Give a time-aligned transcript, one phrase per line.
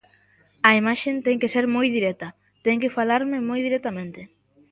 [0.67, 2.27] A imaxe ten que ser moi directa,
[2.65, 4.21] ten que falarme moi directamente.